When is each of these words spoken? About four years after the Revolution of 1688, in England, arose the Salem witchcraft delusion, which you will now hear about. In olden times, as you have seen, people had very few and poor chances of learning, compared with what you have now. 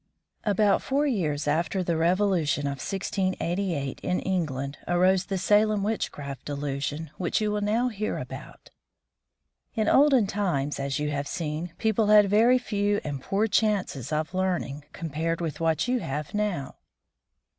About 0.43 0.81
four 0.81 1.05
years 1.05 1.47
after 1.47 1.83
the 1.83 1.95
Revolution 1.95 2.65
of 2.65 2.79
1688, 2.81 3.99
in 4.01 4.19
England, 4.21 4.79
arose 4.87 5.25
the 5.25 5.37
Salem 5.37 5.83
witchcraft 5.83 6.43
delusion, 6.43 7.11
which 7.19 7.39
you 7.39 7.51
will 7.51 7.61
now 7.61 7.89
hear 7.89 8.17
about. 8.17 8.71
In 9.75 9.87
olden 9.87 10.25
times, 10.25 10.79
as 10.79 10.97
you 10.97 11.11
have 11.11 11.27
seen, 11.27 11.73
people 11.77 12.07
had 12.07 12.31
very 12.31 12.57
few 12.57 12.99
and 13.03 13.21
poor 13.21 13.45
chances 13.45 14.11
of 14.11 14.33
learning, 14.33 14.85
compared 14.91 15.39
with 15.39 15.59
what 15.59 15.87
you 15.87 15.99
have 15.99 16.33
now. 16.33 16.77